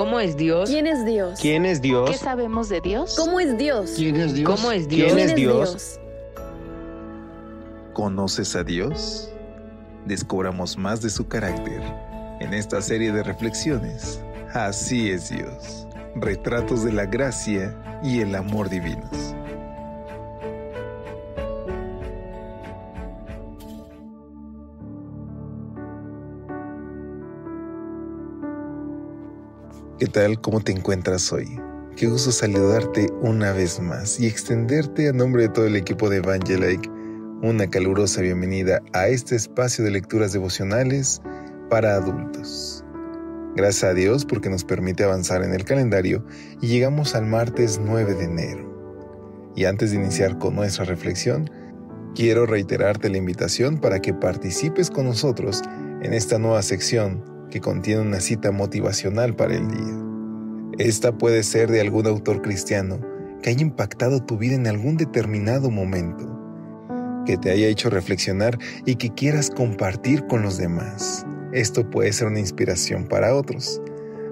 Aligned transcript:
¿Cómo 0.00 0.18
es 0.18 0.34
Dios? 0.34 0.70
¿Quién 0.70 0.86
es 0.86 1.04
Dios? 1.04 1.38
¿Quién 1.38 1.66
es 1.66 1.82
Dios? 1.82 2.08
¿Qué 2.08 2.16
sabemos 2.16 2.70
de 2.70 2.80
Dios? 2.80 3.16
¿Cómo 3.18 3.38
es 3.38 3.58
Dios? 3.58 3.92
¿Quién 3.94 4.16
es 4.16 4.32
Dios? 4.32 4.50
¿Cómo 4.50 4.72
es 4.72 4.88
Dios? 4.88 5.12
¿Quién 5.12 5.28
es 5.28 5.34
Dios? 5.34 6.00
¿Conoces 7.92 8.56
a 8.56 8.64
Dios? 8.64 9.30
Descubramos 10.06 10.78
más 10.78 11.02
de 11.02 11.10
su 11.10 11.28
carácter 11.28 11.82
en 12.40 12.54
esta 12.54 12.80
serie 12.80 13.12
de 13.12 13.22
reflexiones. 13.22 14.22
Así 14.54 15.10
es 15.10 15.28
Dios. 15.28 15.86
Retratos 16.14 16.82
de 16.82 16.92
la 16.94 17.04
gracia 17.04 17.76
y 18.02 18.20
el 18.20 18.34
amor 18.34 18.70
divinos. 18.70 19.34
¿Qué 30.00 30.06
tal? 30.06 30.40
¿Cómo 30.40 30.60
te 30.62 30.72
encuentras 30.72 31.30
hoy? 31.30 31.60
Qué 31.94 32.06
gusto 32.06 32.32
saludarte 32.32 33.08
una 33.20 33.52
vez 33.52 33.80
más 33.80 34.18
y 34.18 34.26
extenderte 34.26 35.10
a 35.10 35.12
nombre 35.12 35.42
de 35.42 35.48
todo 35.50 35.66
el 35.66 35.76
equipo 35.76 36.08
de 36.08 36.16
Evangelike 36.16 36.88
una 37.42 37.68
calurosa 37.68 38.22
bienvenida 38.22 38.80
a 38.94 39.08
este 39.08 39.36
espacio 39.36 39.84
de 39.84 39.90
lecturas 39.90 40.32
devocionales 40.32 41.20
para 41.68 41.96
adultos. 41.96 42.82
Gracias 43.56 43.90
a 43.90 43.92
Dios 43.92 44.24
porque 44.24 44.48
nos 44.48 44.64
permite 44.64 45.04
avanzar 45.04 45.44
en 45.44 45.52
el 45.52 45.66
calendario 45.66 46.24
y 46.62 46.68
llegamos 46.68 47.14
al 47.14 47.26
martes 47.26 47.78
9 47.84 48.14
de 48.14 48.24
enero. 48.24 49.52
Y 49.54 49.66
antes 49.66 49.90
de 49.90 49.98
iniciar 49.98 50.38
con 50.38 50.54
nuestra 50.54 50.86
reflexión, 50.86 51.50
quiero 52.14 52.46
reiterarte 52.46 53.10
la 53.10 53.18
invitación 53.18 53.76
para 53.76 54.00
que 54.00 54.14
participes 54.14 54.90
con 54.90 55.04
nosotros 55.04 55.60
en 56.00 56.14
esta 56.14 56.38
nueva 56.38 56.62
sección 56.62 57.29
que 57.50 57.60
contiene 57.60 58.02
una 58.02 58.20
cita 58.20 58.52
motivacional 58.52 59.34
para 59.34 59.54
el 59.54 59.68
día. 59.68 60.10
Esta 60.78 61.16
puede 61.16 61.42
ser 61.42 61.70
de 61.70 61.80
algún 61.80 62.06
autor 62.06 62.40
cristiano 62.42 63.00
que 63.42 63.50
haya 63.50 63.62
impactado 63.62 64.20
tu 64.24 64.38
vida 64.38 64.54
en 64.54 64.66
algún 64.66 64.96
determinado 64.96 65.70
momento, 65.70 66.26
que 67.26 67.36
te 67.36 67.50
haya 67.50 67.66
hecho 67.66 67.90
reflexionar 67.90 68.58
y 68.86 68.96
que 68.96 69.10
quieras 69.10 69.50
compartir 69.50 70.26
con 70.26 70.42
los 70.42 70.58
demás. 70.58 71.26
Esto 71.52 71.88
puede 71.88 72.12
ser 72.12 72.28
una 72.28 72.40
inspiración 72.40 73.06
para 73.06 73.34
otros. 73.34 73.80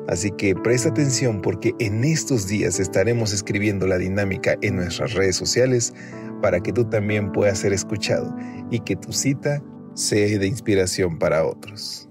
Así 0.09 0.31
que 0.31 0.55
presta 0.55 0.89
atención 0.89 1.43
porque 1.43 1.75
en 1.81 2.03
estos 2.03 2.49
días 2.49 2.81
estaremos 2.81 3.33
escribiendo 3.33 3.87
la 3.87 3.99
dinámica 3.99 4.57
en 4.63 4.77
nuestras 4.77 5.13
redes 5.13 5.37
sociales 5.37 5.93
para 6.41 6.61
que 6.61 6.73
tú 6.73 6.85
también 6.85 7.31
puedas 7.33 7.59
ser 7.59 7.73
escuchado 7.73 8.35
y 8.71 8.81
que 8.81 8.97
tu 8.97 9.13
cita 9.13 9.63
sea 9.95 10.39
de 10.39 10.47
inspiración 10.47 11.19
para 11.19 11.45
otros. 11.45 12.08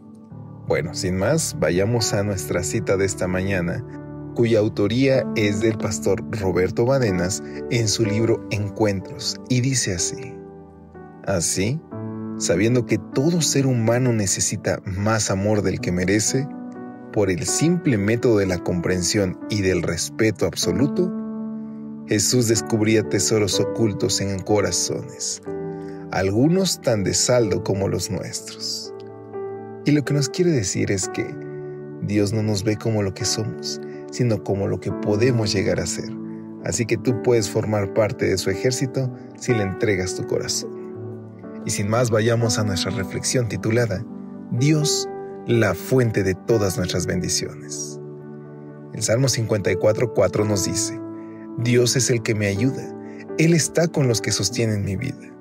Bueno, 0.68 0.94
sin 0.94 1.16
más, 1.16 1.56
vayamos 1.58 2.14
a 2.14 2.24
nuestra 2.24 2.62
cita 2.62 2.98
de 2.98 3.06
esta 3.06 3.26
mañana, 3.26 3.82
cuya 4.36 4.60
autoría 4.60 5.26
es 5.38 5.62
del 5.62 5.78
pastor 5.78 6.22
Roberto 6.42 6.86
Badenas 6.86 7.42
en 7.72 7.88
su 7.88 8.04
libro 8.04 8.46
Encuentros, 8.52 9.40
y 9.48 9.62
dice 9.62 9.96
así. 9.96 10.36
Así, 11.26 11.80
sabiendo 12.38 12.86
que 12.86 12.98
todo 13.14 13.42
ser 13.42 13.66
humano 13.66 14.12
necesita 14.12 14.82
más 14.86 15.32
amor 15.32 15.62
del 15.62 15.80
que 15.80 15.94
merece, 15.94 16.46
por 17.14 17.32
el 17.32 17.46
simple 17.46 17.98
método 17.98 18.40
de 18.40 18.48
la 18.48 18.58
comprensión 18.58 19.40
y 19.50 19.62
del 19.62 19.82
respeto 19.84 20.46
absoluto, 20.46 21.10
Jesús 22.08 22.50
descubría 22.50 23.08
tesoros 23.08 23.58
ocultos 23.62 24.20
en 24.20 24.38
corazones, 24.40 25.42
algunos 26.12 26.82
tan 26.82 27.06
de 27.06 27.14
saldo 27.14 27.64
como 27.64 27.88
los 27.88 28.12
nuestros. 28.12 28.87
Y 29.88 29.92
lo 29.92 30.04
que 30.04 30.14
nos 30.14 30.28
quiere 30.28 30.52
decir 30.52 30.92
es 30.92 31.08
que 31.08 31.26
Dios 32.02 32.34
no 32.34 32.44
nos 32.44 32.66
ve 32.66 32.76
como 32.76 33.04
lo 33.04 33.14
que 33.14 33.24
somos, 33.24 33.80
sino 34.12 34.44
como 34.44 34.68
lo 34.68 34.82
que 34.82 34.92
podemos 34.92 35.54
llegar 35.54 35.80
a 35.80 35.86
ser. 35.86 36.10
Así 36.66 36.86
que 36.86 36.98
tú 36.98 37.22
puedes 37.24 37.50
formar 37.50 37.94
parte 37.94 38.26
de 38.26 38.38
su 38.38 38.50
ejército 38.50 39.10
si 39.38 39.54
le 39.54 39.64
entregas 39.64 40.14
tu 40.14 40.28
corazón. 40.28 40.70
Y 41.66 41.70
sin 41.70 41.88
más, 41.88 42.10
vayamos 42.10 42.60
a 42.60 42.66
nuestra 42.66 42.92
reflexión 42.92 43.48
titulada 43.48 44.06
Dios, 44.52 45.08
la 45.46 45.74
fuente 45.74 46.22
de 46.22 46.36
todas 46.36 46.76
nuestras 46.76 47.06
bendiciones. 47.06 47.98
El 48.94 49.02
Salmo 49.02 49.28
54.4 49.28 50.46
nos 50.46 50.66
dice, 50.66 51.00
Dios 51.60 51.96
es 51.96 52.10
el 52.10 52.22
que 52.24 52.36
me 52.36 52.48
ayuda, 52.48 52.94
Él 53.38 53.54
está 53.54 53.88
con 53.88 54.10
los 54.10 54.20
que 54.20 54.34
sostienen 54.34 54.84
mi 54.84 54.98
vida. 54.98 55.34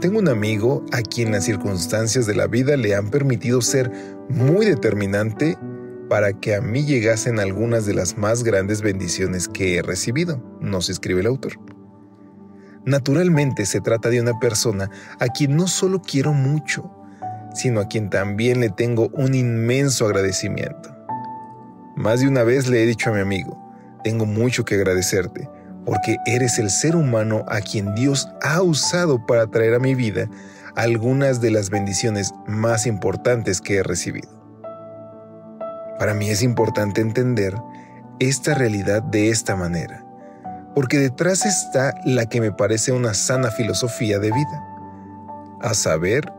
Tengo 0.00 0.18
un 0.18 0.28
amigo 0.28 0.84
a 0.92 1.00
quien 1.00 1.32
las 1.32 1.44
circunstancias 1.44 2.26
de 2.26 2.34
la 2.34 2.46
vida 2.46 2.76
le 2.76 2.94
han 2.94 3.10
permitido 3.10 3.62
ser 3.62 3.90
muy 4.28 4.66
determinante 4.66 5.56
para 6.08 6.32
que 6.32 6.54
a 6.54 6.60
mí 6.60 6.84
llegasen 6.84 7.40
algunas 7.40 7.86
de 7.86 7.94
las 7.94 8.18
más 8.18 8.44
grandes 8.44 8.82
bendiciones 8.82 9.48
que 9.48 9.76
he 9.76 9.82
recibido, 9.82 10.42
nos 10.60 10.90
escribe 10.90 11.20
el 11.20 11.26
autor. 11.26 11.54
Naturalmente 12.84 13.64
se 13.64 13.80
trata 13.80 14.10
de 14.10 14.20
una 14.20 14.38
persona 14.38 14.90
a 15.18 15.28
quien 15.28 15.56
no 15.56 15.66
solo 15.66 16.02
quiero 16.02 16.34
mucho, 16.34 16.90
sino 17.54 17.80
a 17.80 17.88
quien 17.88 18.10
también 18.10 18.60
le 18.60 18.68
tengo 18.68 19.08
un 19.14 19.34
inmenso 19.34 20.04
agradecimiento. 20.04 20.94
Más 21.96 22.20
de 22.20 22.28
una 22.28 22.42
vez 22.42 22.68
le 22.68 22.82
he 22.82 22.86
dicho 22.86 23.08
a 23.08 23.14
mi 23.14 23.20
amigo, 23.20 23.58
tengo 24.02 24.26
mucho 24.26 24.64
que 24.64 24.74
agradecerte, 24.74 25.48
porque 25.84 26.18
eres 26.26 26.58
el 26.58 26.70
ser 26.70 26.96
humano 26.96 27.44
a 27.48 27.60
quien 27.60 27.94
Dios 27.94 28.28
ha 28.42 28.62
usado 28.62 29.24
para 29.26 29.46
traer 29.46 29.74
a 29.74 29.78
mi 29.78 29.94
vida 29.94 30.28
algunas 30.76 31.40
de 31.40 31.50
las 31.50 31.70
bendiciones 31.70 32.32
más 32.46 32.86
importantes 32.86 33.60
que 33.60 33.76
he 33.76 33.82
recibido. 33.82 34.28
Para 35.98 36.14
mí 36.14 36.30
es 36.30 36.42
importante 36.42 37.00
entender 37.00 37.54
esta 38.18 38.54
realidad 38.54 39.02
de 39.02 39.30
esta 39.30 39.56
manera, 39.56 40.04
porque 40.74 40.98
detrás 40.98 41.46
está 41.46 41.94
la 42.04 42.26
que 42.26 42.40
me 42.40 42.52
parece 42.52 42.92
una 42.92 43.14
sana 43.14 43.50
filosofía 43.50 44.18
de 44.18 44.32
vida, 44.32 44.64
a 45.60 45.74
saber 45.74 46.32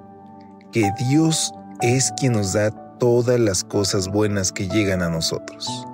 que 0.71 0.91
Dios 1.09 1.53
es 1.81 2.11
quien 2.19 2.33
nos 2.33 2.53
da 2.53 2.71
todas 2.97 3.39
las 3.39 3.63
cosas 3.63 4.09
buenas 4.09 4.51
que 4.51 4.67
llegan 4.67 5.01
a 5.01 5.09
nosotros 5.09 5.87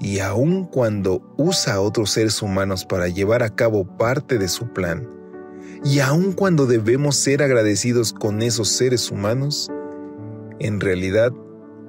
y 0.00 0.18
aun 0.18 0.64
cuando 0.64 1.22
usa 1.36 1.74
a 1.74 1.80
otros 1.80 2.10
seres 2.10 2.42
humanos 2.42 2.84
para 2.84 3.08
llevar 3.08 3.42
a 3.42 3.54
cabo 3.54 3.84
parte 3.96 4.38
de 4.38 4.48
su 4.48 4.72
plan, 4.72 5.08
y 5.84 6.00
aun 6.00 6.32
cuando 6.32 6.66
debemos 6.66 7.16
ser 7.16 7.42
agradecidos 7.42 8.12
con 8.12 8.42
esos 8.42 8.68
seres 8.68 9.10
humanos, 9.10 9.70
en 10.58 10.80
realidad 10.80 11.32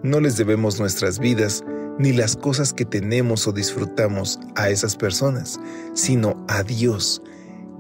no 0.03 0.19
les 0.19 0.37
debemos 0.37 0.79
nuestras 0.79 1.19
vidas 1.19 1.63
ni 1.97 2.11
las 2.11 2.35
cosas 2.35 2.73
que 2.73 2.85
tenemos 2.85 3.47
o 3.47 3.53
disfrutamos 3.53 4.39
a 4.55 4.69
esas 4.69 4.95
personas, 4.97 5.59
sino 5.93 6.45
a 6.47 6.63
Dios, 6.63 7.21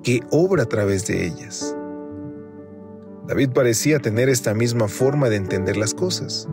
que 0.03 0.21
obra 0.31 0.63
a 0.63 0.67
través 0.67 1.05
de 1.07 1.25
ellas. 1.25 1.75
David 3.27 3.49
parecía 3.49 3.99
tener 3.99 4.29
esta 4.29 4.53
misma 4.53 4.87
forma 4.87 5.29
de 5.29 5.35
entender 5.35 5.77
las 5.77 5.93
cosas. 5.93 6.47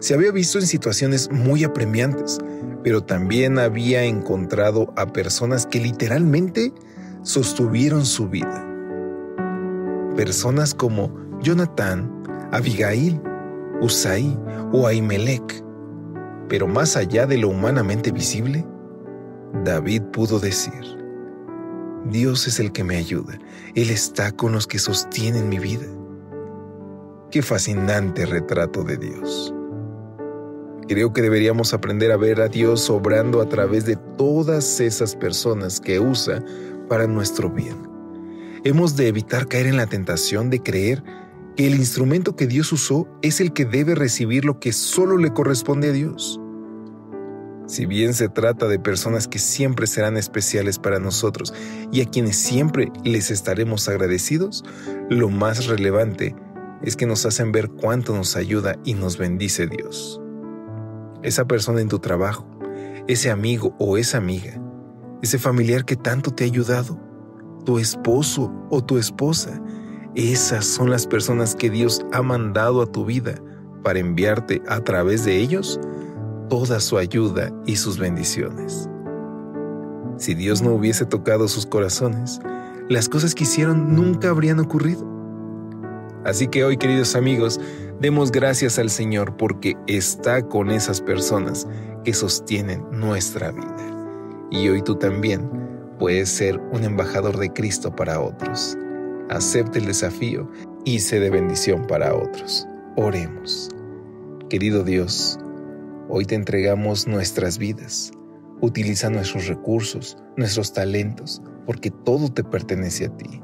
Se 0.00 0.14
había 0.14 0.32
visto 0.32 0.58
en 0.58 0.66
situaciones 0.66 1.30
muy 1.30 1.64
apremiantes, 1.64 2.38
pero 2.82 3.02
también 3.02 3.58
había 3.58 4.04
encontrado 4.04 4.92
a 4.96 5.06
personas 5.06 5.66
que 5.66 5.80
literalmente 5.80 6.72
sostuvieron 7.22 8.04
su 8.04 8.28
vida. 8.28 8.66
Personas 10.16 10.74
como 10.74 11.14
Jonathan, 11.40 12.22
Abigail, 12.52 13.20
Usai 13.80 14.36
o 14.72 14.86
Ahimelech. 14.86 15.64
Pero 16.48 16.66
más 16.66 16.96
allá 16.96 17.26
de 17.26 17.38
lo 17.38 17.48
humanamente 17.48 18.10
visible, 18.12 18.66
David 19.64 20.02
pudo 20.12 20.38
decir, 20.38 20.98
Dios 22.10 22.46
es 22.46 22.58
el 22.58 22.72
que 22.72 22.84
me 22.84 22.96
ayuda, 22.96 23.38
Él 23.74 23.90
está 23.90 24.32
con 24.32 24.52
los 24.52 24.66
que 24.66 24.78
sostienen 24.78 25.48
mi 25.48 25.58
vida. 25.58 25.86
Qué 27.30 27.42
fascinante 27.42 28.26
retrato 28.26 28.82
de 28.82 28.96
Dios. 28.98 29.54
Creo 30.88 31.12
que 31.12 31.22
deberíamos 31.22 31.74
aprender 31.74 32.10
a 32.10 32.16
ver 32.16 32.40
a 32.40 32.48
Dios 32.48 32.90
obrando 32.90 33.40
a 33.40 33.48
través 33.48 33.86
de 33.86 33.96
todas 33.96 34.80
esas 34.80 35.14
personas 35.14 35.80
que 35.80 36.00
usa 36.00 36.44
para 36.88 37.06
nuestro 37.06 37.48
bien. 37.48 37.88
Hemos 38.64 38.96
de 38.96 39.08
evitar 39.08 39.46
caer 39.46 39.66
en 39.66 39.76
la 39.76 39.86
tentación 39.86 40.50
de 40.50 40.62
creer 40.62 41.02
que 41.56 41.66
el 41.66 41.76
instrumento 41.76 42.34
que 42.34 42.46
Dios 42.46 42.72
usó 42.72 43.08
es 43.22 43.40
el 43.40 43.52
que 43.52 43.64
debe 43.64 43.94
recibir 43.94 44.44
lo 44.44 44.58
que 44.58 44.72
solo 44.72 45.18
le 45.18 45.32
corresponde 45.32 45.90
a 45.90 45.92
Dios. 45.92 46.40
Si 47.66 47.86
bien 47.86 48.12
se 48.12 48.28
trata 48.28 48.66
de 48.66 48.78
personas 48.78 49.28
que 49.28 49.38
siempre 49.38 49.86
serán 49.86 50.16
especiales 50.16 50.78
para 50.78 50.98
nosotros 50.98 51.54
y 51.92 52.00
a 52.00 52.06
quienes 52.06 52.36
siempre 52.36 52.92
les 53.04 53.30
estaremos 53.30 53.88
agradecidos, 53.88 54.64
lo 55.08 55.28
más 55.28 55.66
relevante 55.66 56.34
es 56.82 56.96
que 56.96 57.06
nos 57.06 57.24
hacen 57.24 57.52
ver 57.52 57.70
cuánto 57.70 58.14
nos 58.14 58.36
ayuda 58.36 58.76
y 58.84 58.94
nos 58.94 59.16
bendice 59.16 59.68
Dios 59.68 60.21
esa 61.22 61.46
persona 61.46 61.80
en 61.80 61.88
tu 61.88 61.98
trabajo, 61.98 62.46
ese 63.08 63.30
amigo 63.30 63.74
o 63.78 63.96
esa 63.96 64.18
amiga, 64.18 64.60
ese 65.22 65.38
familiar 65.38 65.84
que 65.84 65.96
tanto 65.96 66.30
te 66.30 66.44
ha 66.44 66.46
ayudado, 66.46 66.98
tu 67.64 67.78
esposo 67.78 68.52
o 68.70 68.82
tu 68.82 68.98
esposa. 68.98 69.60
Esas 70.14 70.66
son 70.66 70.90
las 70.90 71.06
personas 71.06 71.54
que 71.54 71.70
Dios 71.70 72.04
ha 72.12 72.22
mandado 72.22 72.82
a 72.82 72.86
tu 72.86 73.04
vida 73.04 73.34
para 73.82 73.98
enviarte 73.98 74.62
a 74.68 74.80
través 74.80 75.24
de 75.24 75.38
ellos 75.38 75.80
toda 76.48 76.80
su 76.80 76.98
ayuda 76.98 77.50
y 77.66 77.76
sus 77.76 77.98
bendiciones. 77.98 78.88
Si 80.18 80.34
Dios 80.34 80.62
no 80.62 80.72
hubiese 80.72 81.06
tocado 81.06 81.48
sus 81.48 81.66
corazones, 81.66 82.40
las 82.88 83.08
cosas 83.08 83.34
que 83.34 83.44
hicieron 83.44 83.94
nunca 83.94 84.28
habrían 84.28 84.60
ocurrido. 84.60 85.06
Así 86.24 86.46
que 86.46 86.64
hoy, 86.64 86.76
queridos 86.76 87.16
amigos, 87.16 87.60
demos 88.00 88.30
gracias 88.30 88.78
al 88.78 88.90
Señor 88.90 89.36
porque 89.36 89.74
está 89.88 90.42
con 90.46 90.70
esas 90.70 91.00
personas 91.00 91.66
que 92.04 92.14
sostienen 92.14 92.84
nuestra 92.92 93.50
vida. 93.50 94.48
Y 94.50 94.68
hoy 94.68 94.82
tú 94.82 94.94
también 94.94 95.48
puedes 95.98 96.28
ser 96.28 96.60
un 96.72 96.84
embajador 96.84 97.38
de 97.38 97.52
Cristo 97.52 97.94
para 97.94 98.20
otros. 98.20 98.76
Acepte 99.30 99.80
el 99.80 99.86
desafío 99.86 100.48
y 100.84 101.00
sé 101.00 101.18
de 101.18 101.30
bendición 101.30 101.86
para 101.86 102.14
otros. 102.14 102.68
Oremos. 102.96 103.70
Querido 104.48 104.84
Dios, 104.84 105.38
hoy 106.08 106.24
te 106.24 106.34
entregamos 106.34 107.06
nuestras 107.08 107.58
vidas. 107.58 108.12
Utiliza 108.60 109.10
nuestros 109.10 109.48
recursos, 109.48 110.16
nuestros 110.36 110.72
talentos, 110.72 111.42
porque 111.66 111.90
todo 111.90 112.28
te 112.28 112.44
pertenece 112.44 113.06
a 113.06 113.16
ti, 113.16 113.40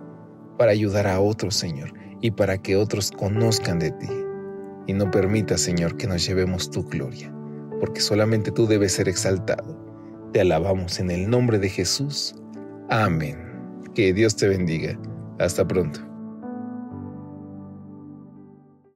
para 0.59 0.71
ayudar 0.71 1.07
a 1.07 1.21
otros, 1.21 1.57
Señor, 1.57 1.93
y 2.20 2.31
para 2.31 2.59
que 2.59 2.76
otros 2.76 3.11
conozcan 3.11 3.79
de 3.79 3.91
ti. 3.93 4.09
Y 4.87 4.93
no 4.93 5.11
permita, 5.11 5.59
Señor, 5.59 5.97
que 5.97 6.06
nos 6.06 6.26
llevemos 6.26 6.70
tu 6.70 6.82
gloria, 6.82 7.32
porque 7.81 8.00
solamente 8.00 8.50
tú 8.50 8.67
debes 8.67 8.93
ser 8.93 9.09
exaltado. 9.09 9.76
Te 10.32 10.41
alabamos 10.41 10.99
en 10.99 11.11
el 11.11 11.29
nombre 11.29 11.59
de 11.59 11.69
Jesús. 11.69 12.35
Amén. 12.88 13.38
Que 13.94 14.12
Dios 14.12 14.37
te 14.37 14.49
bendiga. 14.49 14.99
Hasta 15.38 15.67
pronto. 15.67 16.07